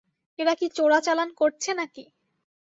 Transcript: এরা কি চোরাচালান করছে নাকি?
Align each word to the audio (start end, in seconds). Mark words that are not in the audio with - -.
এরা 0.39 0.53
কি 0.55 0.67
চোরাচালান 0.77 1.29
করছে 1.39 1.71
নাকি? 1.73 2.03